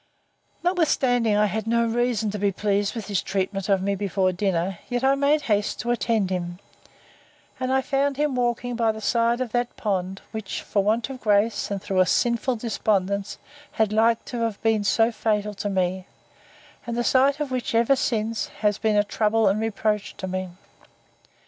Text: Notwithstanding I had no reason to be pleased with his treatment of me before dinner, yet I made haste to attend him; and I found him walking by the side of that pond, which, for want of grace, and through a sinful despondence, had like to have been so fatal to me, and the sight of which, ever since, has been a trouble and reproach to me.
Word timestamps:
Notwithstanding 0.63 1.35
I 1.35 1.45
had 1.45 1.67
no 1.67 1.85
reason 1.85 2.31
to 2.31 2.39
be 2.39 2.51
pleased 2.51 2.95
with 2.95 3.05
his 3.05 3.21
treatment 3.21 3.69
of 3.69 3.83
me 3.83 3.93
before 3.93 4.31
dinner, 4.31 4.79
yet 4.89 5.03
I 5.03 5.13
made 5.13 5.41
haste 5.41 5.79
to 5.81 5.91
attend 5.91 6.31
him; 6.31 6.57
and 7.59 7.71
I 7.71 7.81
found 7.83 8.17
him 8.17 8.33
walking 8.33 8.75
by 8.75 8.91
the 8.91 8.99
side 8.99 9.39
of 9.41 9.51
that 9.51 9.77
pond, 9.77 10.23
which, 10.31 10.63
for 10.63 10.83
want 10.83 11.11
of 11.11 11.21
grace, 11.21 11.69
and 11.69 11.79
through 11.79 11.99
a 11.99 12.07
sinful 12.07 12.55
despondence, 12.55 13.37
had 13.73 13.93
like 13.93 14.25
to 14.25 14.37
have 14.39 14.59
been 14.63 14.83
so 14.83 15.11
fatal 15.11 15.53
to 15.53 15.69
me, 15.69 16.07
and 16.87 16.97
the 16.97 17.03
sight 17.03 17.39
of 17.39 17.51
which, 17.51 17.75
ever 17.75 17.95
since, 17.95 18.47
has 18.47 18.79
been 18.79 18.95
a 18.97 19.03
trouble 19.03 19.47
and 19.47 19.59
reproach 19.59 20.17
to 20.17 20.27
me. 20.27 20.49